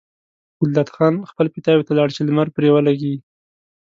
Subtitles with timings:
[0.59, 3.15] ګلداد خان خپل پیتاوي ته لاړ چې لمر پرې ولګي.